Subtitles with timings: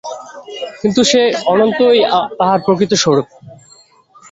[0.81, 1.99] কিন্তু সেই অনন্তই
[2.39, 3.27] তাহার প্রকৃত স্বরূপ।